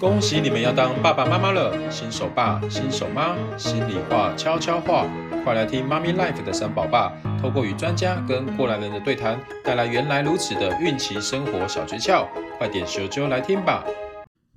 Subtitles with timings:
[0.00, 5.06] 恭喜你们要当爸爸妈妈了，新手爸、新手妈，心里话、悄悄话，
[5.44, 12.26] 快来听妈咪 Life 的三宝爸，透过与专家跟过来人的对谈，带来原来如此的孕期生活小诀窍，
[12.58, 13.84] 快点咻啾来听吧！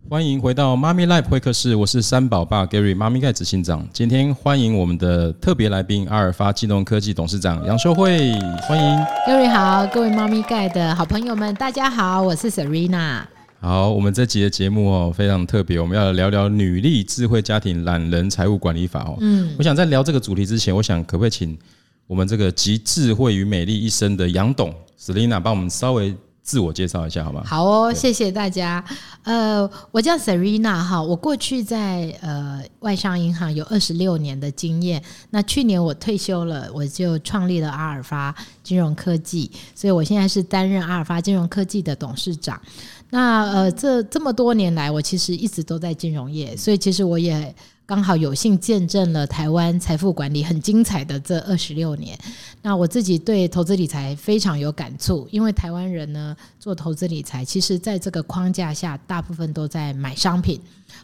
[0.10, 8.32] 欢迎回到妈咪 Life 会客室，我是三宝爸 Gary 妈咪盖执行长，今天欢迎我们的特别来宾阿尔法金融科技董事长杨秀慧，
[8.68, 13.37] 欢迎 Gary 好，各位妈咪盖的好朋友们，大家好，我是 Serena。
[13.60, 19.18] 好，我们这集的节目哦非常特别，我们要聊聊女力智慧家庭懒人财务管理法哦。
[19.20, 21.58] 嗯，我想在聊这个主题之前，我想可不可以请
[22.06, 27.42] 我们这个集智慧与美丽一身的杨董 Selina 帮我们稍微自我介绍一下好吗？
[27.46, 28.84] 好哦，谢谢大家。
[29.24, 35.04] 呃，我叫 Serena 哈，我过去在呃外商银行有二十六年的经验。
[35.32, 42.62] 那去年我退休了，我就创立了阿尔法金融科技，所以我现在是担任阿尔法金融科技的董事长。
[43.10, 52.20] 那呃，这这么多年来，我其实一直都在金融业，所以其实我也刚好有幸见证了台湾财富管理很精彩的这二十六年。
[52.62, 60.60] 那我自己对投资理财非常有感触，因为台湾人呢做投资理财，其实在这个框架下，大部分都在买商品。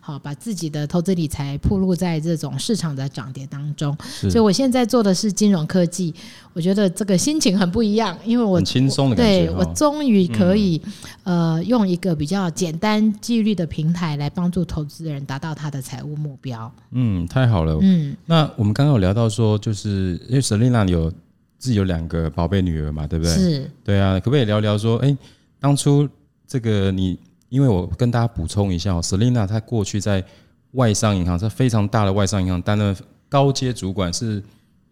[0.06, 3.98] 好，把自己的投资理财铺露在这种市场的涨跌当中，
[4.30, 6.14] 所以我现在做的是金融科技，
[6.52, 10.82] 我觉得这个心情很不一样，因为我很轻松的感觉，对我终于可以
[11.24, 16.70] 呃用一个比较简单纪律的平台来帮助投资人达到他的财务目标。
[16.92, 17.80] 嗯，太好了。
[17.82, 21.10] 嗯，那我们刚刚有聊到说，就是因为 Selina 有
[21.58, 23.34] 自己有两个宝贝女儿嘛，对不对？
[23.34, 23.72] 是。
[23.86, 25.18] 对啊，可不可以聊聊说，哎，
[25.62, 26.06] 当初
[26.46, 27.18] 这个你？
[27.54, 30.26] 因为我跟大家补充一下，Selina 她过去在
[30.72, 32.96] 外商银行，是非常大的外商银行担任
[33.30, 34.42] 高阶主管，是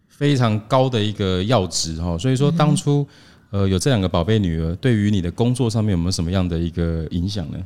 [0.06, 2.16] 非常高的一个要职哈。
[2.16, 3.04] 所以说当初
[3.50, 7.58] 呃有这两个宝贝女儿，对于你的工作上面有没有什么样的一个影响呢？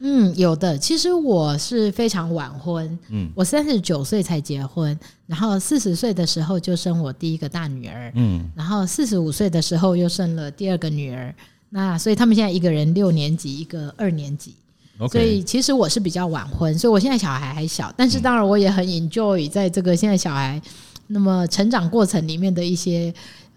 [0.00, 0.76] 嗯，有的。
[0.76, 11.34] 其实我是非常晚婚，嗯，我三十九岁才结婚，然后四十岁的时候就生我第一个大女儿，嗯，然后四十五岁的时候又生了第二个女儿。
[11.72, 14.54] 那所以他们现在一个人六年级，一个二年级
[15.10, 20.62] 所以其实我是比较晚婚，所以我现在小孩还小，但是当然我也很 enjoy 在这个现在小孩
[21.08, 23.12] 那么成长过程里面的一些。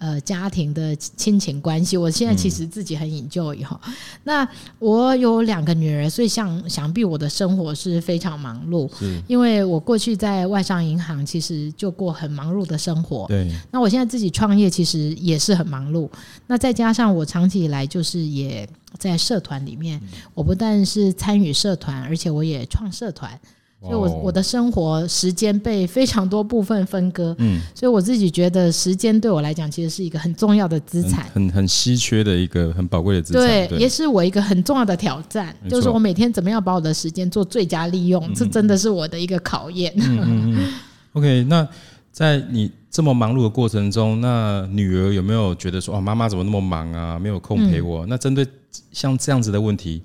[0.05, 3.79] 呃，家庭的亲情关系，我现在其实自己很 enjoy 哈。
[4.23, 8.87] 那我有两个女儿，所以想想必我的生活是非常忙碌。
[9.25, 13.25] 因为我过去在外商银行，其实就过很忙碌的生活。
[13.27, 13.51] 对。
[13.71, 16.07] 那我现在自己创业，其实也是很忙碌。
[16.45, 19.99] 那再加上我长期以来就是也在社团里面，
[20.35, 23.39] 我不但是参与社团，而且我也创社团。
[23.85, 39.93] 所以我我的生活时间被非常多部分分割，嗯，所以我自己觉得时间对我来讲其实是一个很重要的资产，很很稀缺的一个很宝贵的资产，对，也是我一个很重要的挑战，就是我每天怎么样把我的时间做最佳利用，这真的是我的一个考验。
[39.97, 40.73] 嗯嗯嗯。
[41.13, 41.67] OK，那
[42.11, 48.05] 在你这么忙碌的过程中，那女儿有没有觉得说，哦，妈妈怎么那么忙啊，没有空陪我？
[48.07, 48.45] 那针对
[48.91, 50.01] 像这样子的问题，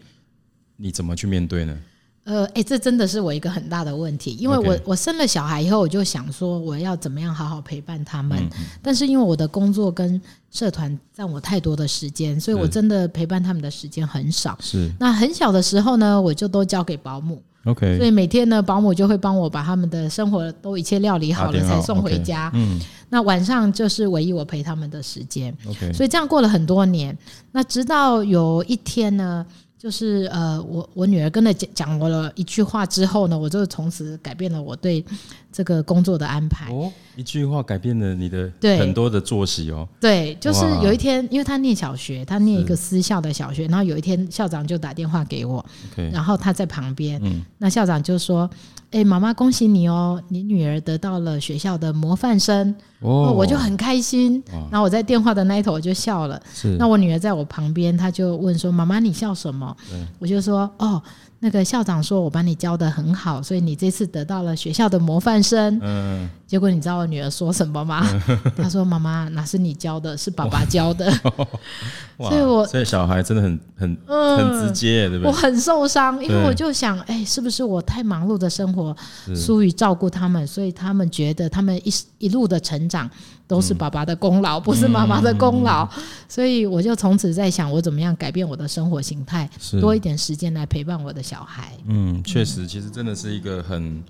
[0.77, 1.77] 你怎么去面对呢？
[2.25, 8.39] 呃，哎、欸，这真的是我一个很大的问题，因为我我生了小孩以后，我就想说我要怎么样好好陪伴他们，
[8.83, 10.21] 但是因为我的工作跟
[10.51, 14.57] 社团占我太多的时间，所以我真的陪伴他们的时间很少。
[14.61, 17.43] 是，那很小的时候呢，我就都交给保姆。
[17.65, 22.49] OK，所以每天呢，保姆就会帮我把他们的生活都一切料理好了才送回家。
[22.51, 25.57] Okay, 嗯，那晚上就是唯一我陪他们的时间。
[25.67, 27.17] OK，所以这样过了很多年，
[27.51, 29.45] 那直到有一天呢。
[29.81, 35.03] 就是呃，我我女儿跟他讲讲过了一句话之后呢，我就从此改变了我对
[35.51, 36.71] 这个工作的安排。
[36.71, 39.89] 哦，一句话改变了你的很多的作息哦。
[39.99, 45.65] 对，就是有一天，因为他念小学，他念一个私校的小学，然后有一天校长就打电话给我，
[46.13, 48.49] 然后他在旁边，嗯那校长就说。
[48.91, 50.21] 哎，妈妈，恭喜你哦！
[50.29, 54.43] 你女儿得到了学校的模范生哦，我就很开心。
[54.71, 56.41] 然后我在电话的那一头我就笑了。
[56.53, 59.77] 是，那我女儿在我旁边，她就问说：“妈妈，你笑什么？”
[60.19, 61.01] 我就说：“哦。”
[61.43, 68.07] 那个校长说：“我把你教的很好，所以你这次得到了学校的模范生。”嗯，结果你知道我女儿说什么吗？
[68.55, 71.11] 她说：“妈妈，哪是你教的，是爸爸教的。”
[72.21, 75.29] 所以我，我所以小孩真的很很很直接，对不对？
[75.29, 78.95] 我很受伤，因为我就想，哎，是不是我太忙碌的生活
[79.35, 83.11] 疏于照顾他们，所以他们觉得他们一一路的成长。
[83.51, 85.89] 都是爸爸的功劳，不是妈妈的功劳，
[86.29, 89.51] 所以我就从此在想，我怎么样改变我的生活形态，
[89.81, 91.77] 多一点时间来陪伴我的小孩。
[91.87, 94.01] 嗯，确实，其实真的是一个很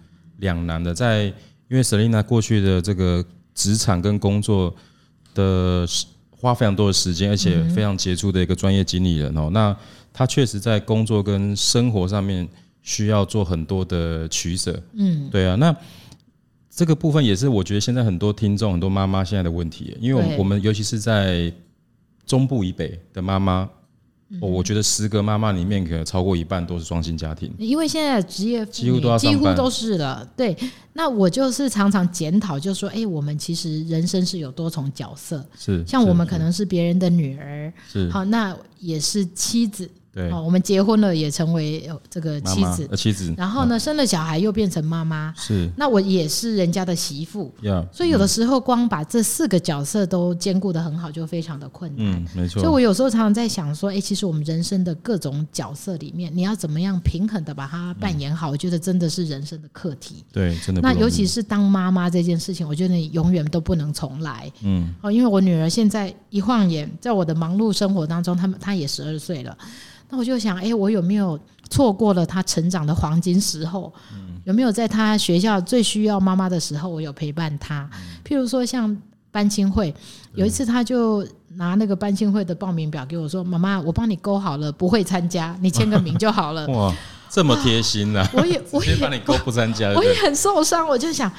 [0.40, 1.24] 两难的，在
[1.68, 4.74] 因为 Selina 过去的这个职场跟工作
[5.34, 5.86] 的
[6.30, 9.74] 花非常多的时间，而且非常杰出的一个专业经理人哦，那
[10.12, 12.46] 他确实在工作跟生活上面
[12.82, 14.78] 需要做很多的取舍。
[14.92, 15.74] 嗯，对啊，那
[16.70, 21.52] 这个部分也是我觉得现在很多听众、很多妈妈现在的问题，因为我们我们尤其是在
[22.24, 23.68] 中部以北的妈妈。
[24.40, 27.52] 我觉得十个妈妈里面，可能超过一半都是双薪家庭。
[27.58, 30.24] 因为现在的职业几乎都要上班，几乎都是了。
[30.36, 30.56] 对，
[30.92, 35.44] 那我就是常常检讨，就说，哎，我们其实人生是有多重角色。
[35.58, 39.90] 是，像我们可能是别人的女儿，是，好，那也是妻子。
[40.12, 43.32] 对，我们结婚了，也成为这个妻子，妻子。
[43.36, 45.32] 然后呢，生了小孩又变成妈妈。
[45.36, 47.52] 是，那我也是人家的媳妇。
[47.62, 52.06] Yeah, 所以有的时候光把这四个角色都兼顾得很好，就非常的困难。
[52.06, 52.60] 嗯，没错。
[52.60, 58.50] 所以我有时候常常在想说，哎，其实我们人生的各种角色里面，你要怎么样平衡的把它扮演好？
[58.50, 60.24] 嗯、我觉得真的是人生的课题。
[60.32, 60.80] 对，真的。
[60.80, 64.50] 那尤其是当妈妈这件事情，我觉得你永远都不能重来。
[64.64, 64.92] 嗯。
[65.02, 69.56] 哦，因为我女儿现在一晃眼，在我的忙碌生活当中，她们她也十二岁了。
[70.10, 71.38] 那我就想，哎，我有没有
[71.70, 73.92] 错过了他成长的黄金时候？
[74.44, 77.88] 有没有在他学校最需要妈妈的时候，我有陪伴他？
[78.24, 78.96] 譬如说像
[79.30, 79.94] 班亲会，
[80.34, 81.24] 有一次他就
[81.54, 86.66] 拿那个班亲会的报名表给我说：“妈妈，我帮你勾好了，不会参加，你签个名就好了。”
[87.30, 87.34] 哇。
[87.40, 88.30] 这么贴心呢、啊？
[88.34, 90.86] 我也，我也帮你勾不参加，我也很受伤。
[90.86, 91.30] 我就想，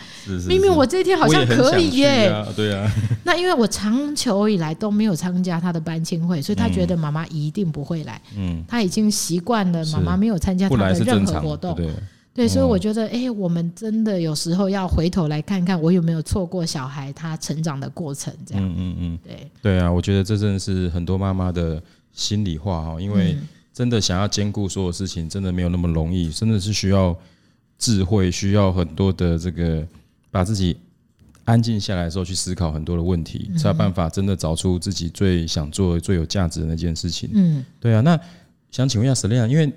[0.48, 2.90] 明明我这一天好像可以耶，啊对啊。
[3.26, 8.22] 那因为我长久以来都没有参加他的班亲会，所以他觉得妈妈一定不会来。
[8.38, 11.76] 嗯，他已经习惯了妈妈没有参加他的任何活动。
[11.76, 11.90] 对，
[12.34, 18.34] 对，所以我觉得，哎，我们真的有时候要回头来看看，我有没有错过小孩他成长的过程？
[18.46, 21.84] 这样，嗯嗯嗯，对，对啊，我觉得这真的是很多妈妈的
[22.14, 23.36] 心里话哈，因为。
[23.82, 27.18] 真的想要兼顾所有事情，真的没有那么容易，真的是需要
[27.80, 29.84] 智慧，需要很多的这个
[30.30, 30.78] 把自己
[31.46, 37.28] 安静下来的时候去思考很多的问题，才有办法真的找出自己最想做、最有价值的那件事情。
[37.34, 38.02] 嗯，对啊。
[38.02, 38.16] 那
[38.70, 39.74] 想请问一下 Selina，因为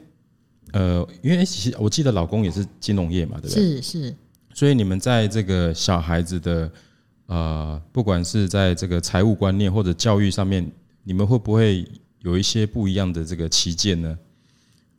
[0.73, 3.81] 呃，因为其实我记得老公也是金融业嘛，对不对？
[3.81, 4.15] 是是。
[4.53, 6.71] 所以你们在这个小孩子的
[7.25, 10.71] 呃，不管是在这个财务观念或者教育上面，
[11.05, 11.89] 你们会不会？
[12.25, 14.19] 有一些不一样的这个旗舰呢。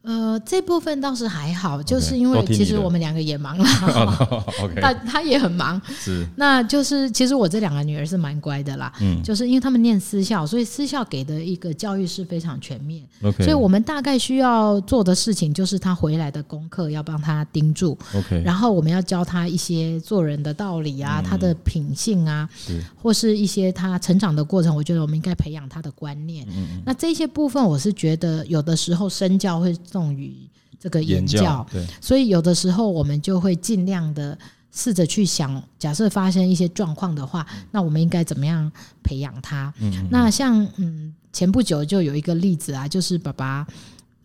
[0.06, 3.66] 呃，这部分倒是还好，就是因为其实我们两个也忙了，
[4.80, 29.76] 他他也很忙， 是，那就是其实我这两个女儿是蛮乖的啦，嗯，就是因为他们念私校，所以私校给的一个教育是非常全面，OK，所以我们大概需要做的事情就是他回来的功课要帮他盯住，OK，然后我们要教他一些做人的道理啊，他的品性啊，是，或是一些他成长的过程，我觉得我们应该培养他的观念，嗯，那这些部分我是觉得有的时候身教会。
[29.96, 30.36] 重于
[30.78, 34.38] 这个言教，教，对，所以有的时候我们就会尽量的
[34.74, 38.70] 试着去想，假设发生一些状况的话，那我们应该怎么样
[39.02, 39.74] 培养他？
[39.80, 43.66] 嗯嗯，那像嗯，前不久就有一个例子啊，就是爸爸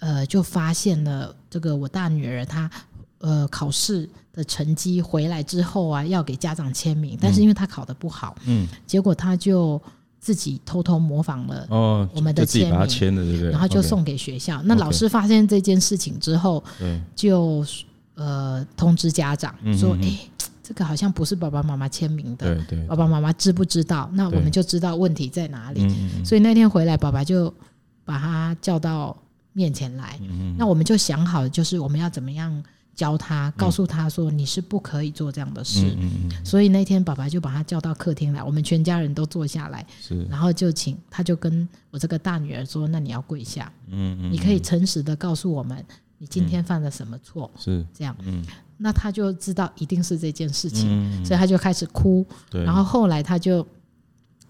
[0.01, 2.69] 呃就发现了这个我大女儿她
[3.19, 9.81] 呃考试的成绩回来之后啊，要给家长签名，但是因为她考得不好，嗯，结果他就。
[10.21, 13.51] 自己偷偷模仿了哦，我们的签名，签的对不对？
[13.51, 14.63] 然后就送给学校。
[14.65, 16.63] 那老师发现这件事情之后，
[17.17, 17.65] 就
[18.17, 20.19] 呃通知家长说：“哎，
[20.63, 24.11] 这个好像不是爸爸妈妈签名的，对对，爸爸妈妈知不知道？
[24.13, 25.89] 那我们就知道问题在哪里。
[26.23, 27.53] 所以那天回来，爸爸就
[28.05, 29.17] 把他叫到
[29.55, 30.21] 面前来。
[30.59, 32.63] 那我们就想好，就是我们要怎么样。”
[32.95, 35.87] 教他，告诉他说你是不可以做这样的事。
[35.97, 39.87] 嗯嗯嗯、所以那天爸爸就把他叫到客厅来，我们全家人都坐下来，
[40.29, 45.83] 然后就请他就跟我这个大女儿说：“那你要跪下，你可以诚实的告诉我们
[46.19, 47.51] 你今天犯了什么错。
[47.55, 48.45] 嗯”是这样，嗯，
[48.77, 52.27] 那他就知道一定是这件事情，嗯、所以他就开始哭。
[52.51, 53.67] 然后后来他就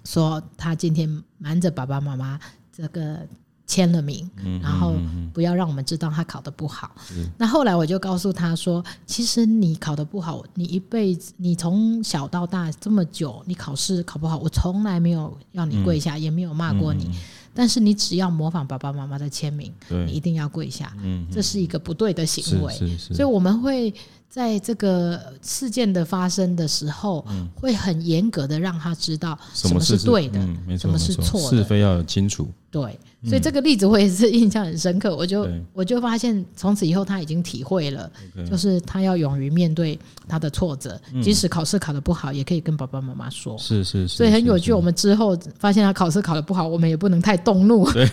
[0.05, 2.39] 说他今天瞒着爸爸妈妈
[2.73, 3.27] 这个。
[3.71, 4.29] 签了名，
[4.61, 4.97] 然后
[5.33, 6.91] 不要让我们知道他考得不好。
[7.39, 17.09] 那后来我就告诉他说：“其实你考得不好，你一辈子，你从小到大这么久，你考试考不好，我从来没有要你跪下，也没有骂过你。
[17.55, 20.93] 但是你只要模仿爸爸妈妈的签名，你一定要跪下。
[21.31, 22.75] 这是一个不对的行为。
[22.99, 23.95] 所以我们会
[24.29, 27.25] 在这个事件的发生的时候，
[27.55, 30.41] 会很严格的让他知道什么是对的，
[30.77, 32.49] 什么是错的，是非要清楚。
[32.71, 32.99] 对。”
[33.29, 38.11] 所以这个例子我也是印象很深刻， 我就我就发现从此以后他已经体会了，
[38.51, 43.59] 就是他要勇于面对他的挫折，即使考试考得不好，也可以跟爸爸妈妈说。
[43.59, 44.17] 是是是。
[44.17, 47.91] 所以很有趣，我们之后发现他考试考得不好，我们也不能太动怒。
[47.93, 48.07] 对，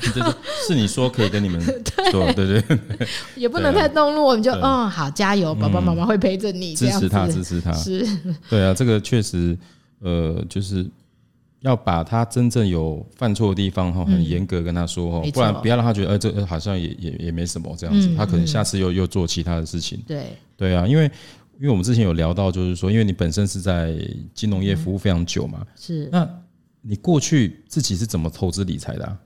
[0.68, 1.62] 是你说可以跟你们
[2.12, 2.78] 说，对对。
[3.38, 7.72] 也不能太动怒，我们就嗯好，加油，爸爸妈妈会陪着你，支持他，支持他。
[7.72, 8.06] 是。
[8.50, 9.58] 对啊，这个确实，
[10.02, 10.86] 呃，就是。
[11.68, 20.02] 要把他真正有犯错的地方哈，很严格跟他说哈，不然不要让他觉得，呃，这好像也也也没什么这样子，他可能下次又又做其他的事情。
[20.08, 20.28] 对。
[20.56, 21.04] 对啊，因为
[21.60, 23.96] 因为我们之前有聊到，就是说，因为你本身是在
[24.34, 26.28] 金融业服务非常久嘛，是，那
[26.82, 29.18] 你过去自己是怎么投资理财的啊？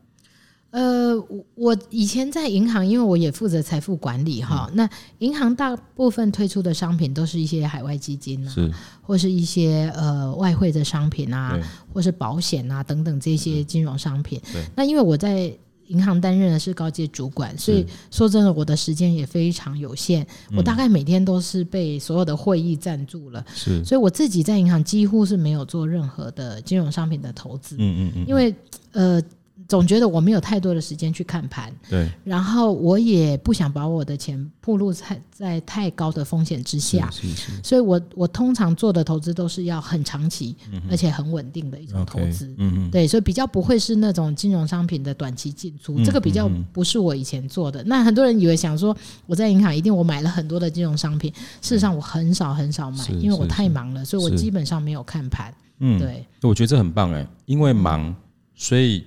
[0.71, 1.13] 呃，
[1.55, 4.71] 我以前在银行，因为我也负责财富管理哈。
[4.73, 11.59] 那银行大部分推出的商品都是一些海外基金啊，是或是一些呃外汇的商品啊，
[11.93, 14.41] 或是保险啊等等这些金融商品。
[14.73, 15.53] 那因为我在
[15.87, 20.25] 银行担任的是高阶主管，所以说真的，我的时间也非常有限。
[20.55, 27.75] 我大概每天都是被所有的会议占住了，是，所以我自己在银行几乎是没有做任何的金融商品的投资。
[27.77, 28.55] 嗯嗯嗯，因为
[28.93, 29.21] 呃。
[29.67, 40.55] 总觉得我没有太多的时间去看盘，对，然后我也不想把我的钱暴露在在太高的风险之下，是是是，所以我我通常做的投资都是要很长期，
[40.89, 47.83] 而且很稳定的一种投资，嗯嗯，对，所以比较不会是那种金融商品的短期进出，这个比较不是我以前做的。
[47.85, 55.53] 那很多人以为想说我在银行一定我买了很多的金融商品，事实上我很少很少买，因为我太忙了，所以我基本上没有看盘。
[55.79, 58.13] 嗯，对，我觉得这很棒哎，因为忙，
[58.55, 59.03] 所以。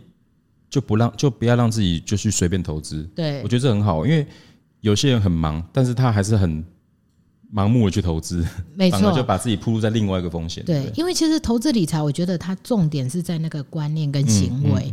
[0.74, 3.08] 就不让，就不要让自己就去随便投资。
[3.14, 4.26] 对，我觉得这很好，因为
[4.80, 6.64] 有些人很忙，但是他还是很
[7.54, 10.64] 盲目的去投资，没错，就把自己铺路在另外一个风险。
[10.64, 14.92] 对，因为其实投资理财，我觉得它重点是在那个观念跟行为。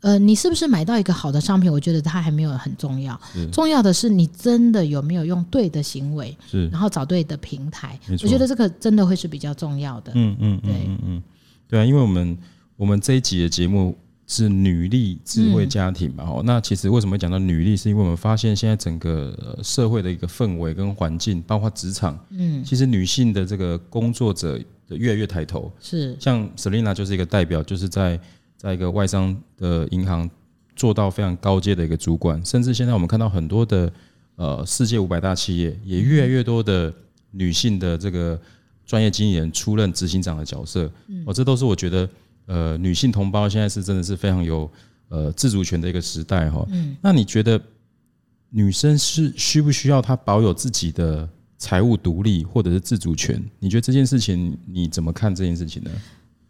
[0.00, 1.70] 呃，你是不是买到一个好的商品？
[1.70, 3.20] 我觉得它还没有很重要，
[3.52, 7.96] 重要的是你真的有没有用对的行为，是，然后找对的平台。
[8.10, 10.10] 我觉得这个真的会是比较重要的。
[10.16, 11.22] 嗯嗯，对，嗯嗯，
[11.68, 12.36] 对啊，因为我们
[12.76, 13.96] 我们这一集的节目。
[14.32, 16.22] 是女力智慧家庭嘛？
[16.22, 17.76] 哦、嗯，那其实为什么会讲到女力？
[17.76, 24.56] 是因为我们发现现在整个社会的一个氛围跟环境，包括职场，嗯，其实女性的这个工作者
[24.86, 25.68] 的越来越抬头。
[25.80, 28.20] 是，像 Selina 就是一个代表，就是在
[28.56, 30.30] 在一个外商的银行
[30.76, 33.92] 做到非常高阶的一个主管，甚至现在我们看到很多的
[34.36, 36.94] 呃世界五百大企业，也越来越多的
[37.32, 38.40] 女性的这个
[38.86, 40.88] 专业经理人出任执行长的角色。
[41.08, 42.08] 嗯，哦，这都是我觉得。
[42.46, 44.70] 呃，女性同胞现在是真的是非常有
[45.08, 46.66] 呃自主权的一个时代哈。
[46.70, 47.60] 嗯，那你觉得
[48.50, 51.28] 女生是需不需要她保有自己的
[51.58, 53.42] 财务独立或者是自主权？
[53.58, 55.90] 你觉得这件事情你怎么看这件事情呢？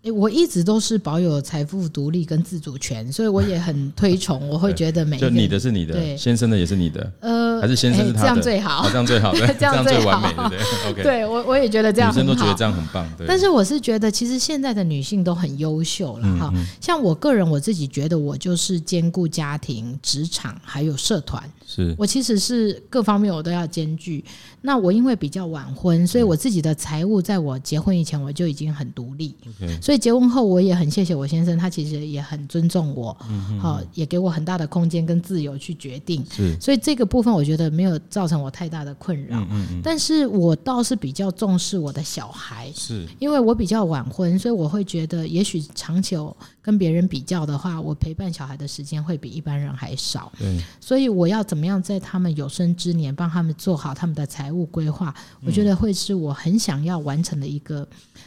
[0.04, 4.49] 欸，我一直都是保有财富独立跟自主权，所以我也很推崇。
[4.49, 10.59] 我会觉得每个就你的是你的，对先生的也是你的，呃，还是先生是他的，欸，这样最好，这样最好，对， 这样最完美，对不对
[10.90, 13.07] ？OK， 对我我也觉得这样女生都觉得这样很棒。
[13.19, 16.50] 对， 但是我是觉得，其实现在的女性都很优秀了哈。
[16.80, 24.24] 像我个人，我自己觉得我就是兼顾家庭、职场还有社团，是我其实是各方面我都要兼具。
[24.60, 29.34] 那我因为比较晚婚，所以我自己的财务在我结婚以前我就已经很独立。
[29.80, 33.16] 所以结婚后我也很谢谢我先生，他其实也很尊重我，
[33.60, 36.24] 好、也给我很大的空间跟自由去决定。
[36.30, 39.38] 是，所以这个部分我觉得没有造成我太大的困扰。
[39.40, 46.36] 嗯嗯嗯，但是我倒是比较重视我的小孩，是因为我比较晚婚，所以我会觉得也许长久
[46.70, 50.30] 跟别人比较的话，我陪伴小孩的时间会比一般人还少。
[50.38, 55.12] 对，所以我要怎么样在他们有生之年帮他们做好他们的财务规划？
[55.44, 57.84] 我觉得会是我很想要完成的一个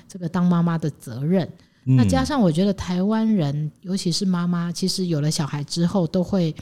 [0.10, 1.50] 这个当妈妈的责任。
[1.86, 6.54] 那加上我觉得台湾人，尤其是妈妈，其实有了小孩之后，都会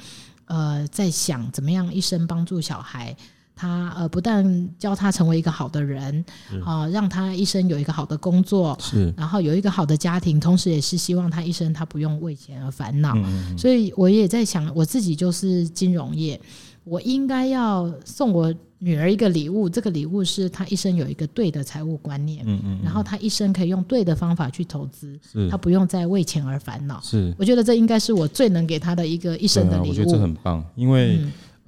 [0.45, 3.17] 呃在想怎么样一生帮助小孩。
[3.55, 6.23] 他呃不但教他成为一个好的人
[6.65, 13.15] 啊，让他一生有一个好的工作，是，然后有一个好的家庭，同时也是希望他一生他不用为钱而烦恼。
[13.57, 16.39] 所以我也在想，我自己就是金融业。
[16.83, 29.91] 我应该要送我女儿一个礼物，这个礼物是她一生有一个对的财务观念，嗯嗯，然后她一生可以用对的方法去投资，是，她不用再为钱而烦恼，是，我觉得这应该是我最能给她的一个一生的礼物。
[29.91, 31.19] 我觉得这很棒，因为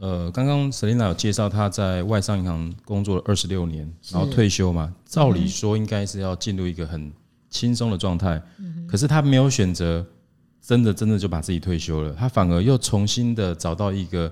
[0.04, 7.10] 呃，刚刚 Selina 有介绍她在外商银行工作了二十六年，然后退休嘛，照理说应该是要进入一个很
[7.50, 8.42] 轻松的状态，
[8.86, 10.06] 可是她没有选择
[10.62, 14.32] 真的真的就把自己退休了，她反而又重新的找到一个。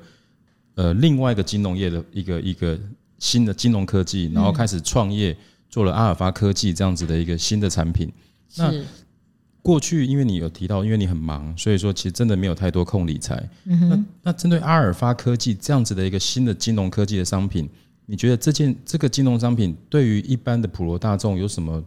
[0.75, 2.79] 呃，另外一个金融业的一个一个
[3.19, 5.35] 新的金融科技，然后开始创业，
[5.69, 8.09] 做了阿尔法科技这样子的一个新的产品。
[8.55, 8.73] 那
[9.61, 13.47] 过去因为你有提到，因为你很忙，所以说其实真的没有太多空理财。
[13.63, 17.69] 那那针对阿尔法科技这样子的一个新的金融科技的商品，
[18.05, 21.83] 你觉得这件这个金融商品对于一般的普罗大众有什么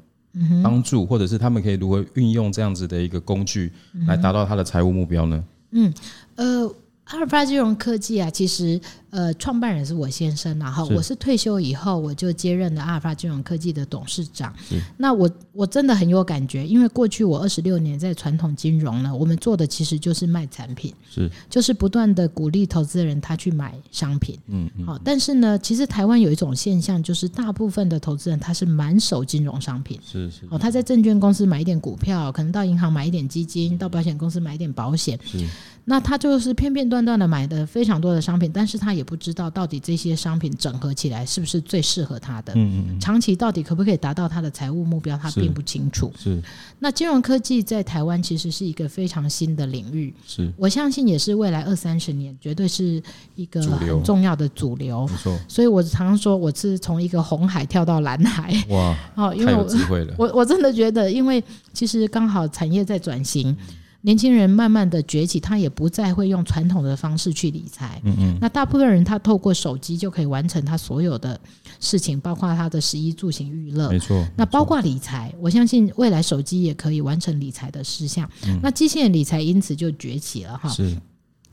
[0.62, 3.73] 帮助，或者是他们可以如何运用这样子的一个工具
[4.07, 5.45] 来达到他的财务目标呢？
[5.73, 5.93] 嗯，
[6.37, 6.75] 呃。
[7.09, 8.81] 阿尔法金融科技啊，其实
[9.14, 14.52] 呃，创办人是我先生，然后我是退休以后我就接任了阿尔法金融科技的董事长。
[14.97, 24.37] 那我我真的很有感觉，因为过去我二十六年在传统金融呢，我们做的其实就是卖产品，是就是不断的鼓励投资人他去买商品。
[24.49, 24.85] 嗯嗯。
[24.85, 29.97] 好，但是呢，其实台湾有一种现象，就是大部分的投资人他是满手金融商品。
[30.04, 30.40] 是是。
[30.50, 35.16] 哦，他在证券公司买一点股票，可能到银行买一点基金，到保险公司买一点保险。
[35.25, 35.47] 是。
[35.87, 46.12] 那他就是片片段段的买的非常多的商品，但是他也不知道到底这些商品整合起来是不是最适合他的，嗯嗯，长期到底可不可以达到他的财务目标，他并不清楚。
[46.18, 46.42] 是，
[46.80, 53.02] 那金融科技在台湾其实是一个非常新的领域，是我相信也是未来二三十年绝对是
[53.37, 55.06] 一个很重要的主流。
[55.06, 58.52] 没错，所以我常常说我是从一个红海跳到蓝海。
[58.70, 59.66] 哇， 哦，因为我
[60.16, 61.42] 我我真的觉得，因为
[61.73, 63.56] 其实刚好产业在转型。
[64.04, 67.99] 年轻人慢慢的崛起，他也不再会用传统的方式去理财。
[68.04, 68.38] 嗯嗯。
[68.38, 71.40] 那大部分人他透过手机就可以完成他所有的
[71.80, 73.88] 事情，包括他的食衣住行娱乐。
[73.88, 74.23] 没错。
[74.37, 78.28] 那包括理财，我相信未来手机也可以完成理财的事项。
[78.46, 78.61] 嗯。
[78.62, 80.68] 那机器人理财因此就崛起了哈。
[80.68, 80.94] 是。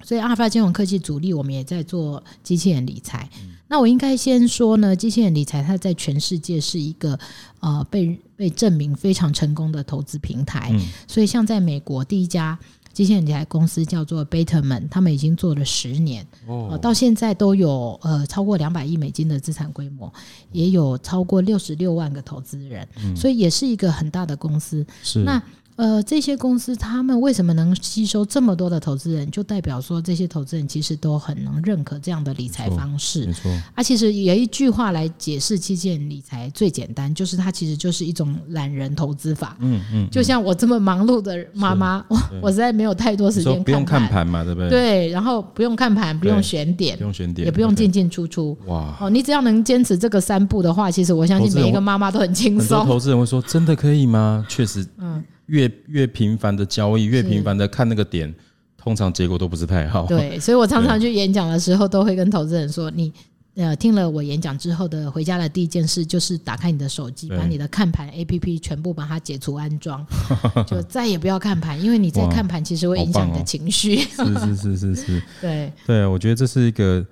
[0.04, 3.30] 所以阿尔法金融科技主力，我们也在做机器人理财。
[3.72, 7.18] 那我应该先说呢，机器人理财它在全世界是一个
[7.62, 10.78] 呃被被证明非常成功的投资平台。
[11.08, 12.60] 所以像在美国第一家
[12.92, 20.14] 机器人理财公司叫做 Betterment，他们已经做了十年，哦，到现在都有呃超过两百亿美金的资产规模，
[20.52, 22.86] 也有超过六十六万个投资人，
[23.16, 24.86] 所以也是一个很大的公司。
[25.02, 25.42] 是那。
[25.82, 29.32] 呃，这些公司他们为什么能吸收这么多的投资人？
[29.32, 33.26] 就代表说这些投资人其实都很能认可这样的理财方式。
[33.26, 33.52] 没错。
[33.74, 39.58] 啊，其实有一句话来解释机器人理财最简单，就是它其实就是一种懒人投资法。
[39.60, 40.08] 嗯嗯。
[40.12, 43.64] 就像我这么忙碌的妈妈，我我实在没有太多时间看盘。
[43.64, 44.70] 不用看盘嘛，对不对？
[44.70, 48.56] 对，然后不用看盘，不用选点，不用选点，也不用进进出出。
[48.68, 48.96] 哇。
[49.02, 52.78] 哦，你只要能坚持这个三步的话，其实我相信每一个妈妈都很轻松。
[52.78, 55.24] 很多投资人会说：“真的可以吗？”确实，嗯。
[55.52, 58.34] 越越频繁的交易，越频繁的看那个点，
[58.78, 60.06] 通常结果都不是太好。
[60.06, 63.12] 对，所以我常常去演讲的时候，都会跟投资人说：“你
[63.56, 70.08] 呃听了我演讲之后的回家的第一件事，就是打开你的手机，把你的看盘 APP 全部把它解除安装，
[70.66, 73.98] 就再也不要看盘，因为你在看盘其实会影响你的情绪。
[73.98, 77.06] 是是是是是， 对对，我觉得这是一个，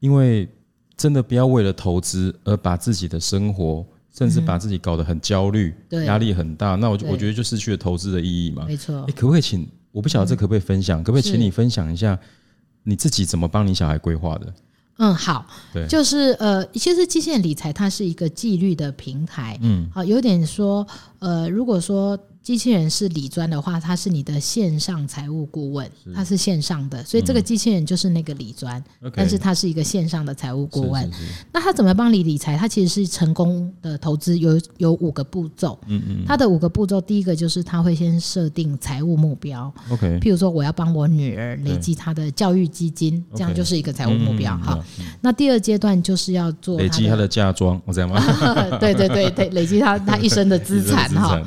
[0.00, 0.48] 因为
[0.96, 3.86] 真的不要为了投资而把自己的生活。
[4.16, 5.74] 甚至把自己搞得很焦虑，
[6.06, 8.64] 压力很大，那我就我觉得就失去了投资的意义嘛。
[8.66, 9.02] 没错。
[9.08, 9.68] 哎，可不可以请？
[9.90, 11.02] 我不晓得这可不可以分享？
[11.02, 12.18] 可不可以请你分享一下
[12.84, 14.54] 你自己怎么帮你小孩规划的？
[14.98, 15.46] 嗯，好。
[15.72, 19.58] 对，就是呃，其实基线理财它是一个纪律的平台。
[19.62, 20.86] 嗯，好，有点说
[21.18, 22.18] 呃，如果说。
[22.44, 31.02] 机器人是理专的话，它是你的线上财务顾问，它是线上的，所以这个机器人就是那个理专，嗯，但是它是一个线上的财务顾问。
[31.10, 32.54] 是是是，那它怎么帮你理财？
[32.54, 35.78] 它其实是成功的投资有有五个步骤。
[35.86, 39.72] 嗯嗯，它的五个步骤，第一个就是它会先设定财务目标。
[39.88, 44.54] OK，譬如说我要帮我女儿累积她的教育基金，这样就是一个财务目标。
[44.58, 44.78] 哈，
[45.22, 48.20] 那第二阶段就是要做累积她的嫁妆，我这样吗？
[48.78, 51.42] 对对对对，累积她她一生的资产 哈。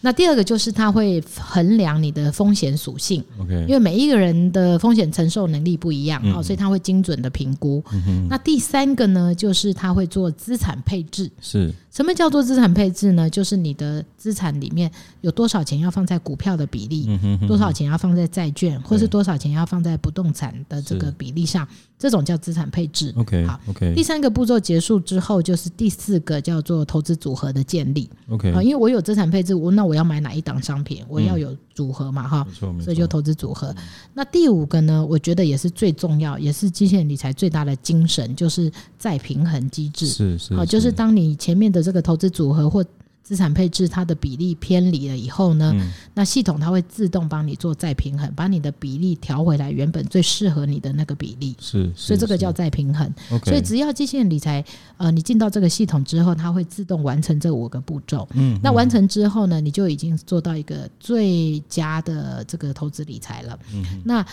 [0.00, 3.62] 那第二个就是它会衡量你的风险属性，Okay.
[3.62, 7.82] 因为每一个人的风险承受能力不一样，嗯、所以他会精准的评估。
[7.92, 11.28] 嗯、那第三个呢，就是他会做资产配置。
[11.40, 11.74] 是。
[11.90, 13.28] 什么叫做资产配置呢？
[13.28, 14.88] 就是你的资产里面
[15.20, 21.66] 有多少钱要放在股票的比例，嗯、哼哼多少钱要放在债券，或是多少钱要放在不动产的这个比例上，
[21.98, 23.12] 这种叫资产配置。
[23.16, 23.94] OK，好，OK。
[23.96, 28.08] 第三个步骤结束之后，就是第四个叫做投资组合的建立。
[28.28, 33.74] OK，因为我有资产配置，我那我要买哪一档商品，我要有组合嘛，哈、嗯，所以就投资组合。
[34.14, 40.06] 那第五个呢，我觉得也是最重要，也是机器人理财最大的精神，就是再平衡机制。
[40.06, 41.82] 是是，好，就是当你前面的。
[41.88, 42.84] 这个投资组合或
[43.28, 51.54] 资产配置，它的比例偏离了以后呢，嗯、那系统它会自动帮你做再平衡，把你的比例调回来原本最适合你的那个比例。
[51.60, 53.12] 是，是所以这个叫再平衡。
[53.44, 54.64] 所以只要机器人理财，
[54.96, 58.26] 呃，你进到这个系统之后，它会自动完成这五个步骤。
[58.32, 63.58] 嗯，那完成之后呢，你就已经做到一个最佳的这个投资理财了。
[63.74, 64.24] 嗯，那。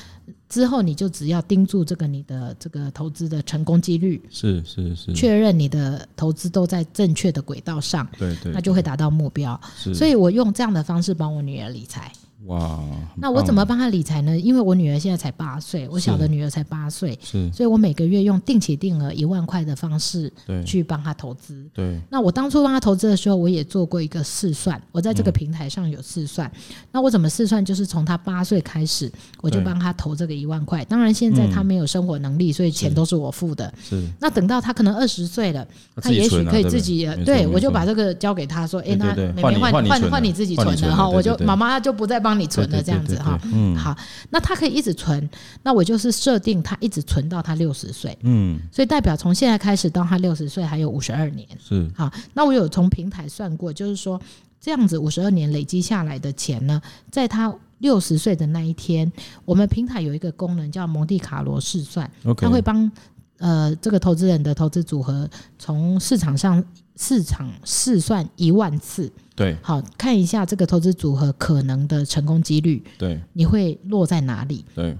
[0.47, 9.59] 之后你就只要盯住这个你的这个投资的成功几率，是是是，确认你的投资都在正确的轨道上，对对，那就会达到目标。
[9.75, 12.11] 所以我用这样的方式帮我女儿理财。
[12.45, 12.79] 哇，
[13.15, 14.37] 那我怎么帮他理财呢？
[14.37, 21.65] 因为我女儿现在才八岁，我小的女儿才八岁，是，所以我每个月用定期定额一万块的方式，对，去帮他投资。
[21.73, 26.47] 对，那我当初帮他投资的时候，我也做过一个试算，我在这个平台上有试算。
[26.47, 27.63] 嗯、那我怎么试算？
[27.65, 30.85] 就是从他八岁开始，我就帮他投这个一万块。
[30.85, 33.73] 当然现在他没有生活能力，所以钱都是我付的。
[33.81, 43.15] 是，那等到他可能二十岁了，他也许可以自己，对，我就把这个交给他说，哎，那妹妹换换换你自己存的哈，我就妈妈就不再帮你存的，这样子。
[43.17, 43.95] 哈，嗯，好，
[44.29, 45.29] 那他可以一直存，
[45.63, 54.19] 那我就是设定他一直存到他六十岁，嗯，所以代表从现在开始到他六十岁还有五十二年，是，好，那我有从平台算过，就是说
[54.59, 59.11] 这样子五十二年累积下来的钱呢，在他六十岁的那一天，
[59.43, 62.89] 我们平台有一个功能叫蒙地卡罗试算.他会帮
[63.37, 66.63] 呃这个投资人的投资组合从市场上
[66.95, 69.11] 市场试算一万次。
[69.35, 74.63] 对，好，看一下这个投资组合可能的成功几率，对，你会落在哪里？
[74.73, 74.97] 对，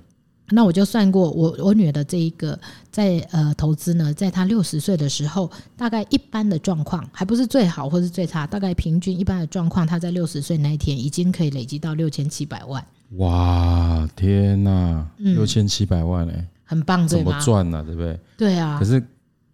[0.50, 2.60] 那我就算过，我我女儿的这一个
[2.91, 12.86] 在呃投资呢，在她六十岁的时候，大概一般的状况，还不是最好或是最差，大概平均一般的状况，她在六十岁那一天已经可以累积到六千七百万。
[13.12, 17.82] 哇，天哪，六千七百万哎、欸，很棒，怎么赚呢？
[17.86, 18.19] 对不对？
[18.38, 18.78] 对啊。
[18.78, 19.08] 可是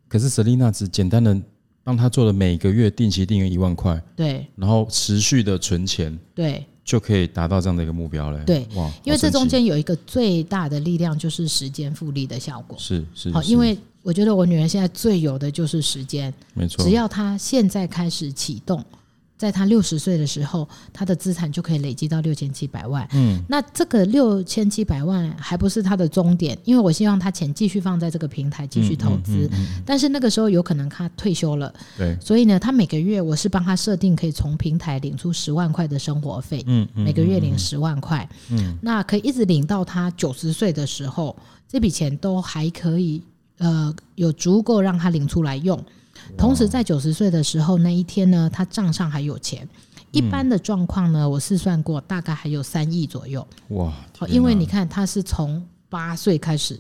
[0.08, 1.39] 可是 Selina 只简单的。
[1.84, 8.45] 帮他做了每个月定期定额一万块，对，然后持续的存钱，对，就可以达到这样的一个目标了。
[8.45, 12.78] 对，哇，因为这中间有一个最大的力量，就是时间复利的效果。
[12.78, 18.86] 是是，好，因为我觉得我女儿现在最有的就是时间，没错，只要她现在开始启动。
[19.41, 23.08] 在他六十岁的时候，他的资产就可以累积到六千七百万。
[23.12, 29.49] 嗯，那这个六千七百万还不是他的终点，因为我希望他钱继续放在这个平台继续投资。
[29.51, 36.63] 嗯嗯但是那个时候有可能他退休了，对，所以呢，他每个月我是帮他设定可以从平台领出十万块的生活费。
[36.67, 38.30] 嗯，嗯每个月领十万块。
[38.51, 41.36] 嗯，那可以一直领到他九十岁的时候，
[41.67, 43.23] 这笔钱都还可以，
[43.58, 45.84] 呃，有足够让他领出来用。
[46.38, 49.67] 同时，在九十岁的时候那一天呢，他账上还有钱。
[50.12, 53.48] 一般的状况呢，我试算过，大概还有三亿左右。
[53.70, 53.94] 哇！
[54.28, 56.78] 因为你看，他是从八岁开始，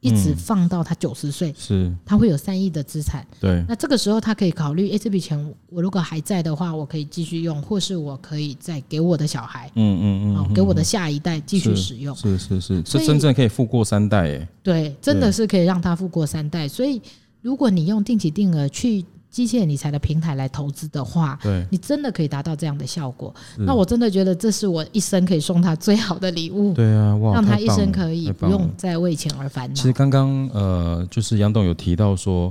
[0.00, 3.26] 一直放到他九十岁，是他会有三亿的资产。
[3.40, 12.14] 对，那这个时候他可以考虑：哎，这笔钱我如果还在的话，我可以继续用，或是我可以再给我的小孩，嗯嗯嗯，给我的下一代继续使用。
[12.14, 14.48] 是是是，这真正可以富过三代哎。
[14.62, 17.00] 对，真的是可以让他富过三代，所以。
[17.44, 23.34] 如果你用定期定额去机械理财的平台来投资的话，对，你真的可以达到这样的效果。
[23.58, 26.72] 那我真的觉得这是我一生可以送他最好的礼物。
[26.72, 29.74] 对啊，哇，让他一生可以不用再为钱而烦恼。
[29.74, 32.50] 其实刚刚呃，就是杨董有提到说，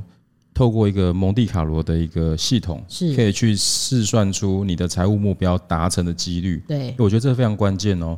[0.53, 6.63] 透过一个蒙地卡罗的一个系统，是可以去试算出你的财务目标达成的几率。
[6.67, 8.15] 对，我觉得这个非常关键哦。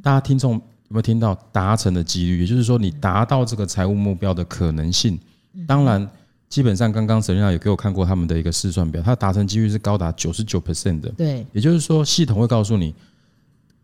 [0.00, 2.42] 大家听众有没有听到达成的几率？
[2.42, 5.18] 也就是说，你达到这个财务目标的可能性。
[5.66, 6.08] 当然，
[6.48, 11.10] 基本上刚刚 Selina 有给我看过他们的一个试算表，它达成几率是高达九十九 percent 的。
[11.10, 12.94] 对，也就是说，系统会告诉你，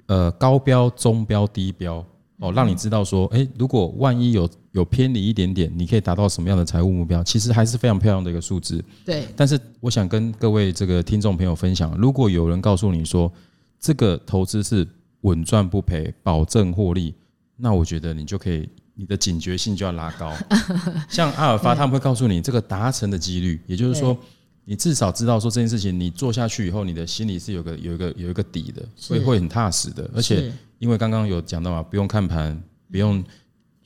[0.06, 2.04] 呃，高标、中标、低标
[2.38, 7.22] 哦，让你知道说，诶，如果万一有有偏离一点点，你可以达到什么样的财务目标？
[7.24, 8.84] 其实还是非常漂亮的一个数字。
[9.04, 9.26] 对。
[9.34, 13.32] 但是我想跟各位这个听众朋友分享，如果有人告诉你说
[13.80, 14.86] 这个投资是
[15.22, 17.14] 稳赚不赔、保证获利，
[17.56, 18.68] 那我觉得你就可以。
[19.00, 20.34] 你的警觉性就要拉高，
[21.08, 24.18] 像阿尔法他们会告诉你这个达成的几率，也就是说，
[24.64, 30.10] 你至少知道说这件事情你做下去以后，你的心里是有个有一个有一个底的，会会很踏实的。
[30.12, 33.24] 而且因为刚刚有讲到嘛，不用看盘，不用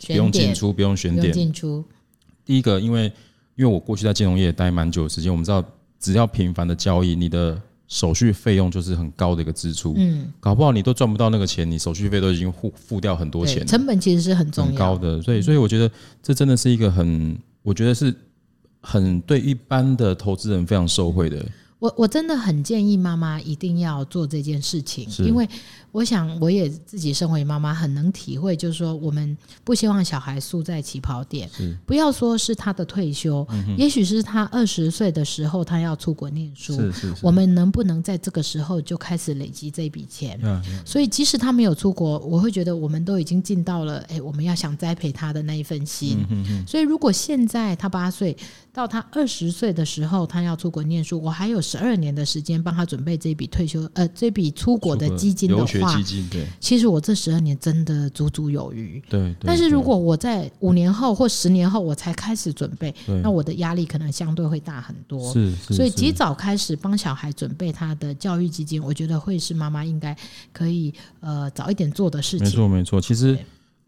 [0.07, 1.85] 不用进出，不用选点进出。
[2.43, 3.05] 第一个，因为
[3.55, 5.63] 因为我过去在金融业待蛮久的时间，我们知道
[6.01, 7.61] 只要频繁的交易，你的。
[7.93, 14.71] 手续费用就是很高的一个支出，嗯，搞不好你都赚不到那个钱，你手续费都已经付付掉很多钱，成本其实是很重要。
[14.71, 15.91] 很高的，所以所以我觉得
[16.23, 18.15] 这真的是一个很，我觉得是
[18.81, 21.45] 很对一般的投资人非常受惠的。
[21.83, 25.49] 我我真的很建议妈妈一定要做这件事情，因为。
[25.93, 31.47] 我想，我也自己身为妈妈，很能体会，就是说，我们不希望小孩输在起跑点。
[31.85, 36.81] 不要说是他的退休，也许是他二十岁的时候，他要出国念书。
[37.21, 40.41] 我们能不能在这个时候就开始累积这笔钱？
[40.87, 46.25] 所以，即使他没有出国，我会觉得我们都已经尽到了，哎，我们要想栽培他的那一份心。
[46.67, 48.35] 所以，如果现在他八岁，
[48.73, 55.95] 到他二十岁的时候，他要出国念书，我还有十二年的时间帮他准备这笔退休呃这笔出国的基金的话，
[56.31, 58.99] 对，其实我这十二年真的足足有余。
[59.11, 65.31] 对，对，但是如果我在五年后或十年后我才开始准备，那我的压力可能相对会大很多。
[65.35, 70.17] 是，是，所以及早开始帮小孩准备他的教育基金，我觉得会是妈妈应该
[70.51, 72.47] 可以呃早一点做的事情。
[72.47, 72.99] 没错，没错。
[72.99, 73.39] 其实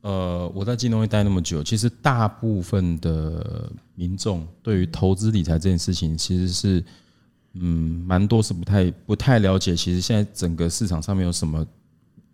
[0.04, 6.84] 呃我在金融会待那么久，其实大部分的民众对于投资理财这件事情，其实是。
[7.56, 11.64] 嗯，蛮多是不太不太了解，其实现在整个市场上面有什么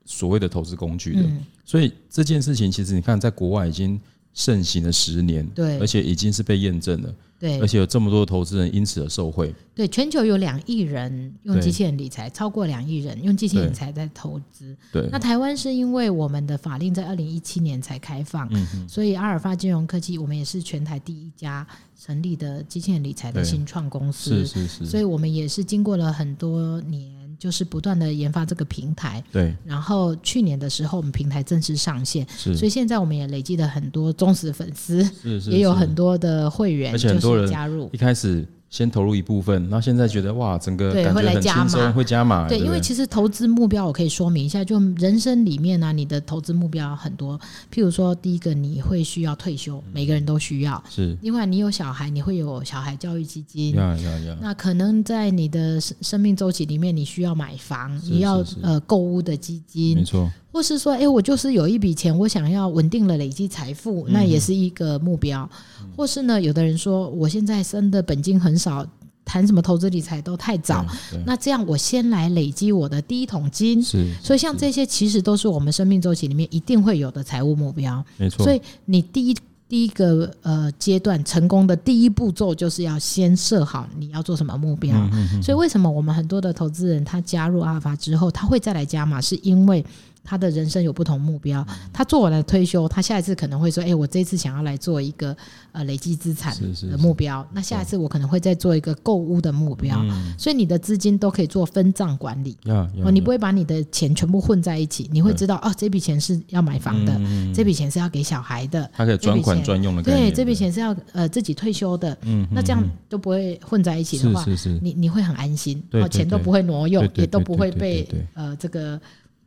[0.07, 4.01] 所谓的投资工具的，嗯，所以这件事情其实你看，在国外已经
[4.41, 7.15] 盛行了十年，对，而且已经是被验证了。
[7.39, 9.55] 对，而且有这么多投资人因此而受惠。
[9.75, 14.75] 对，全球有两亿人用机器人理财，超过两亿人用机器人理财在投资。
[14.91, 21.67] 对，那台湾是因为我们的法令在二零一七年才开放，嗯，所以阿尔法金融科技我们也是全台第一家
[22.03, 24.47] 成立的机器人理财的新创公司。
[24.47, 27.20] 是是是，所以我们也是经过了很多年。
[27.41, 29.57] 就是不断的研发这个平台，对。
[29.65, 32.55] 然后去年的时候，我们平台正式上线，是。
[32.55, 37.89] 所以现在我们也累积了很多忠实粉丝，是是，也有很多的会员，而且很多人加入。
[37.93, 38.47] 一开始。
[38.71, 42.49] 先投入一部分，然后现在觉得哇，整个感觉很轻松，会加码。
[42.49, 47.37] 对，因为其实投资目标我可以说明一下，就人生里面呢、啊，你的投资目标很多。
[47.75, 50.83] 譬如说，第一个你会需要退休，每个人都需要。
[50.89, 51.19] 是。
[51.21, 53.75] 另外，你有小孩，你会有小孩教育基金。
[53.75, 54.35] 要要要。
[54.41, 59.97] 那可能在你的生生命周期里面，你需要买房，你要呃购物的基金。
[59.97, 60.31] 没错。
[60.53, 65.49] 或是说，哎，我就是有一笔钱，我想要稳定的累积财富，那也是一个目标。
[65.97, 68.85] 或是呢，有的人说，我现在生的本金很少，
[69.25, 70.85] 谈什么投资理财都太早。
[71.25, 73.81] 那这样，我先来累积我的第一桶金。
[73.81, 74.13] 是。
[74.21, 78.05] 所以，像这些其实都是我们生命周期里面一定会有的财务目标。
[78.17, 78.43] 没错。
[78.43, 79.37] 所以，你第一
[79.69, 84.97] 第一个呃阶段成功的第一步骤，就是要先设好你要做什么目标。
[85.41, 89.85] 所以，为什么我们很多的投资人他加入阿尔法之后，他会再来加码，是因为。
[90.23, 95.37] 他的人生有不同目标，他做完了退休，他下一次可能会说：“哎、欸，我这次想要来做一个
[95.73, 96.55] 呃累积资产
[96.91, 97.41] 的目标。
[97.43, 99.99] 是是是”那下一次我可能会再做一个购物的目标。
[100.03, 102.57] 嗯、所以你的资金都可以做分账管理。
[102.67, 110.03] 哦，你不会把你的钱全部混在一起，你会知道哦，这笔钱是要买房的，嗯、这笔钱是要给小孩的，他可以专款专用的。
[110.03, 112.17] 对，这笔钱是要呃自己退休的。
[112.23, 114.45] 嗯，那这样都不会混在一起的话，
[114.81, 115.83] 你你会很安心。
[115.93, 119.01] 哦，钱都不会挪用，也都不会被呃这个。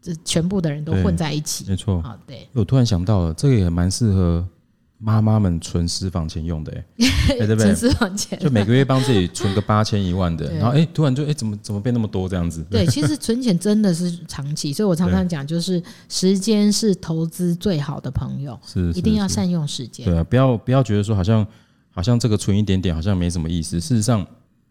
[0.03, 2.01] 这全部的人都混在一起，没错。
[2.01, 2.45] 好，对。
[2.51, 4.45] 我突然想到了，这个也蛮适合
[4.97, 6.83] 妈妈们存私房钱用的，哎，
[7.39, 7.57] 对不对？
[7.57, 12.61] 存私房钱，就每个月帮自己存个八千一万的， 然后哎，突然就哎，怎么怎么变那么多这样子？
[12.69, 20.05] 对，其实存钱真的是长期，所以我常常讲，就是时间是投资最好的朋友，是一定要善用时间。
[20.05, 21.47] 对啊，不要不要觉得说好像
[21.91, 24.27] 好像这个存一点点好像没什么意思，事实上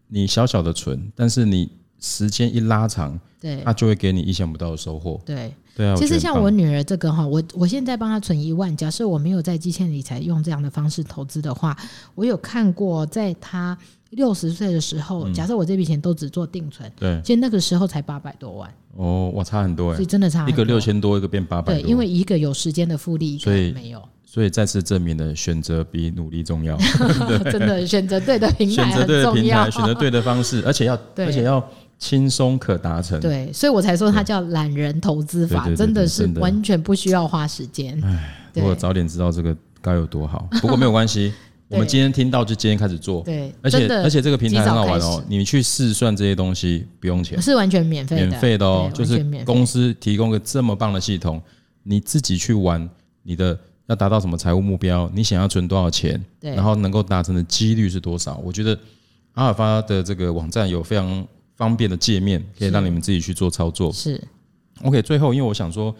[0.09, 1.71] 你小小的存，但是你。
[2.03, 5.19] 时间一拉长，对，他就会给你意想不到的收获。
[5.25, 5.95] 对，对啊。
[5.95, 11.75] 其实像我女儿这个哈，我我现在帮她存一万，假设我没有在机器人理财用这样的方式投资的话，
[12.13, 13.77] 我有看过，在她
[14.09, 18.69] 六十岁的时候，假设我这笔钱都只做定存，对，其实那个时候才八百多万。
[18.97, 20.47] 哦，哇，差很多哎，所以真的差。
[20.49, 21.73] 一个六千多，一个变八百。
[21.73, 24.01] 对，因为一个有时间的复利，所以没有。
[24.25, 26.75] 所以再次证明了选择比努力重要。
[27.51, 31.63] 真的，选择对的平台，选择对的平台，选择对的方式，而且要， 而且要。
[32.03, 37.97] 轻松可达成，对，所以我才说它叫懒人投资法，真的是完全不需要花时间。
[38.03, 40.45] 哎，如果早点知道这个该有多好。
[40.59, 41.33] 不过没有关系，
[41.71, 43.23] 我们今天听到就今天开始做。
[43.23, 48.91] 对，而且而且这个平台很好玩哦，你去试算这些东西不用钱，是完全免费，免费的哦。
[48.93, 51.41] 就是公司提供个这么棒的系统，
[51.83, 52.89] 你自己去玩，
[53.21, 58.41] 你的要达到什么财务目标，你想要存多少钱，然后能够达成的几率是多少？
[58.43, 58.77] 我觉得
[59.35, 61.25] 阿尔法的这个网站有非常。
[61.63, 63.89] 方便的界面可以让你们自己去做操作。
[63.93, 64.21] 是
[64.83, 65.01] ，OK。
[65.01, 65.95] 最后，因为我想说，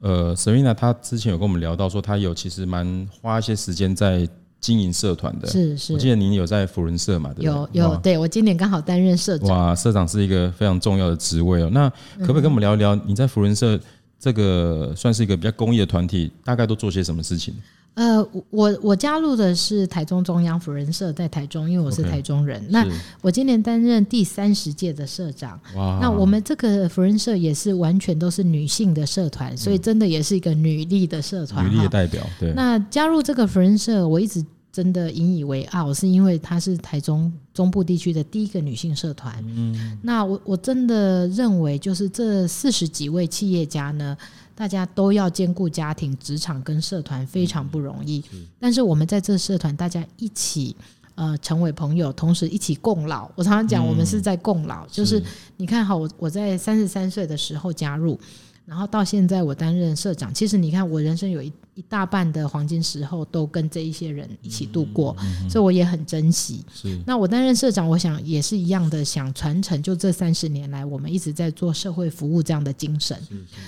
[0.00, 4.26] 呃，Serena 她之前有跟我们聊到说，她有其实蛮花一些时间在
[4.58, 5.46] 经营社团的。
[5.46, 7.30] 是是，我记得您有在福仁社嘛？
[7.34, 9.48] 对有有，对我今年刚好担任社长。
[9.50, 11.68] 哇，社长是一个非常重要的职位哦。
[11.70, 13.78] 那可不可以跟我们聊一聊，你在福仁社
[14.18, 17.54] 这个算是一个比较公益的团体，大概都做些什么事情？
[17.94, 22.58] 呃，我我加入的是台中中央扶轮社，在台中，因为我是台中人。
[22.62, 22.86] Okay, 那
[23.20, 25.60] 我今年担任第三十届的社长。
[25.76, 25.98] 哇！
[26.00, 31.66] 那我们这个扶轮社也是完全都是女性的社团，所以真的也是一个女力的社团。
[31.66, 32.54] 女力的代表，对。
[32.54, 39.34] 那加入这个扶轮社，我一直真的引以为傲，是因为它是台中中部地区的第一个女性社团。
[39.54, 39.98] 嗯。
[40.00, 44.16] 那我我真的认为，就是这四十几位企业家呢。
[44.54, 48.22] 大家都要兼顾家庭、职场跟社团，非常不容易。
[48.58, 50.76] 但是我们在这社团，大家一起
[51.14, 53.30] 呃成为朋友，同时一起共老。
[53.34, 55.22] 我常常讲，我们是在共老，嗯、就是
[55.56, 58.18] 你看好，我我在三十三岁的时候加入。
[58.64, 60.32] 然后到现在，我担任社长。
[60.32, 66.64] 其实你看，我人生有一一大半的黄金时候都跟这一些人一起度过，嗯嗯、所以我也很珍惜。
[66.72, 66.96] 是。
[67.04, 73.18] 那我担任社长，我想也是一样的，想传承就这三十年来我们一直在做社会服务这样的精神。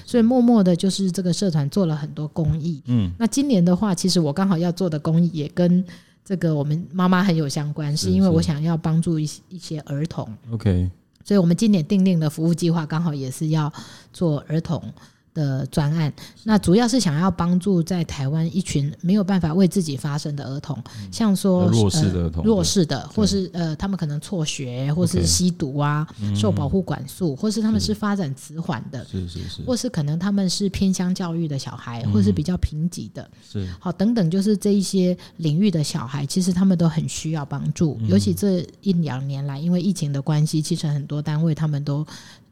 [0.06, 2.80] 所以默默的，就是这个社团做了很多公益。
[2.86, 3.10] 嗯。
[3.18, 5.84] 那今年的话，其实我刚好要做的公益也跟
[6.24, 10.26] 这个我们妈妈很有相关，是因为我想要帮助一些一些儿童。
[10.52, 10.88] OK。
[11.24, 13.72] 所以，我们今年订定的服务计划，刚好也是要
[14.12, 14.92] 做儿童
[15.34, 16.12] 的专案，
[16.44, 27.92] 那主要是想要帮助在台湾一群没有办法为自己发声的儿童，像说弱势的儿童，弱势的，或是呃，他们可能辍学，或是吸毒啊，受保护管束，或是他们是。
[28.04, 33.66] 发展迟缓的，是是是，或是可能他们是偏乡教育的小孩，或是比较贫瘠的，是。
[33.80, 42.06] 好等等，就是这一些领域的小孩，其实他们都很需要帮助，尤其这一两年来，因为疫情的关系，其实很多单位他们都。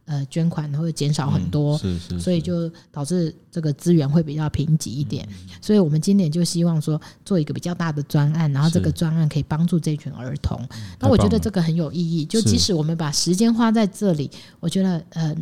[0.05, 5.27] 呃，捐款会减少很多，嗯、是是是，所以就导致这个资源会比较贫瘠一点。
[5.31, 10.61] 嗯、所以我们今年就希望说做一个比较大的专案，然后这个专案可以帮助这群儿童。
[10.99, 12.25] 那我觉得这个很有意义。
[12.25, 15.35] 就即使我们把时间花在这里，我觉得呃，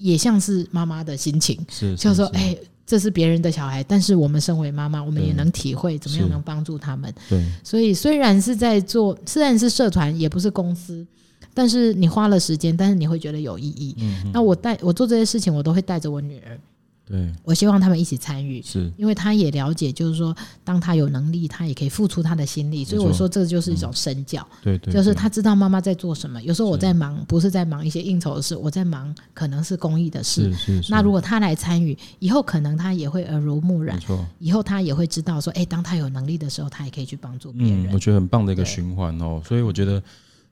[0.00, 7.12] 也像是妈妈的心情，是，就是说，哎、欸，这是别人的小孩，但是我们身为妈妈，我们也能体会怎么样能帮助他们。
[7.28, 11.06] 对，所以虽然是在做，虽然是社团，也不是公司。
[11.56, 13.96] 但是你花了时间，但是你会觉得有意义。
[13.98, 16.60] 嗯，那我带我做这些事情，我都会带着我女儿。
[17.08, 22.84] 对，我希望他们一起参与，是因为他也了解，就是说，当他有能力，他也可以付出他的心力。
[22.84, 24.42] 所以我说，这就是一种身教。
[24.42, 26.42] 嗯、对，对对，就是他知道妈妈在做什么。
[26.42, 30.52] 有时候我在忙，不是在忙一些应酬的事，我在忙可能是公益的事。
[30.52, 30.92] 是是是。
[30.92, 33.98] 那如果他来参与，以后可能他也会耳濡目染。
[34.40, 37.86] 以后他也会知道说，哎，当他有能力的时候，他也可以去帮助别人。
[37.86, 39.40] 嗯，我觉得很棒的一个循环哦。
[39.46, 40.02] 所以我觉得。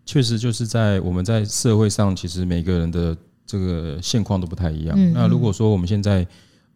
[0.06, 4.94] 确实就是在我们在社会上，其实每个人的这个现况都不太一样。
[4.98, 6.26] 嗯嗯，那如果说我们现在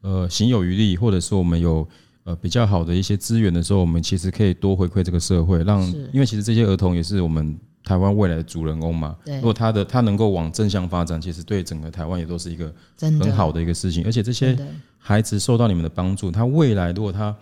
[0.01, 1.87] 呃行有余力，或者说我们有
[2.25, 9.17] 呃比较好的一些资源的时候，我们其实可以多回馈这个社会，让因为其实这些儿童也是我们台湾未来的主人翁嘛。
[9.25, 14.05] 对如果他的他能够往正向发展，其实对整个台湾也都是一个很好的一个事情。
[14.05, 14.57] 而且这些
[14.99, 17.35] 孩子受到你们的帮助，他未来如果他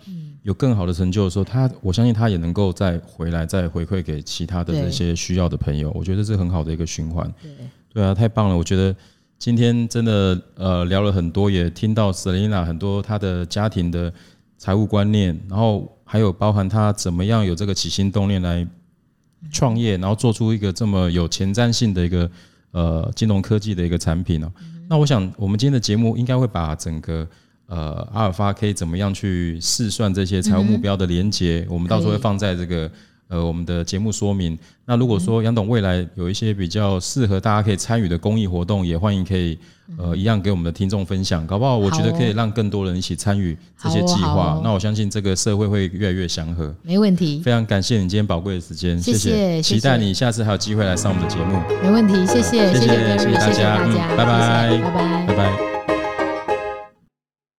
[0.47, 5.91] 有更好的成就的时候，他我相信他也能够再回来，再回馈给其他的这些需要的朋友。
[5.93, 7.29] 我觉得这是很好的一个循环。
[7.41, 7.51] 对，
[7.93, 8.55] 对啊，太棒了！
[8.55, 8.95] 我觉得
[9.37, 14.13] 今天真的呃聊了很多，也听到 Selina 很多她的家庭的
[14.57, 18.65] 财务观念，然后还有包含她怎么样有这个起心动念来
[19.51, 22.31] 创业，然后做出一个这么有前瞻性的一个
[22.71, 24.49] 呃金融科技的一个产品哦。
[24.87, 27.27] 那我想我们今天的节目应该会把整个。
[27.67, 31.65] 呃，阿尔法可以怎么样去试算这些财务目标的连接？
[31.67, 32.89] 嗯、我们到时候会放在这个
[33.27, 34.57] 呃我们的节目说明。
[34.85, 39.59] 那如果说杨董未来有一些比较适合大家可以参与的公益活动，也欢迎可以
[39.97, 44.53] 呃一样给我们的听众分享，搞不好我觉得可以让更多人一起参与这些计划。
[44.53, 46.73] 哦哦、那我相信这个社会会越来越祥和。
[46.83, 51.61] 没问题，非常感谢你今天宝贵的时间，谢谢，谢谢，期待你下次还有机会来上我们的节目。
[51.83, 55.66] 没问题，谢谢，谢谢，谢谢大家，嗯，拜拜，拜拜，拜拜。